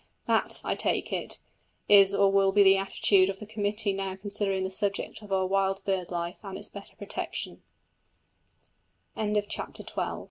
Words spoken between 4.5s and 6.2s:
the subject of our wild bird